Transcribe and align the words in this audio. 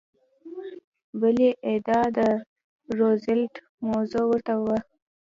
بلې 1.19 1.49
ادعا 1.71 2.03
کې 2.05 2.13
د 2.17 2.19
روزولټ 2.97 3.53
موضوع 3.87 4.23
ورته 4.27 4.53
وه. 4.63 4.77